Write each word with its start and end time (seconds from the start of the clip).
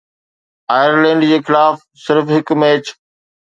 Ireland 0.77 1.27
جي 1.33 1.37
خلاف 1.51 1.85
صرف 2.07 2.35
هڪ 2.35 2.57
ميچ 2.65 2.93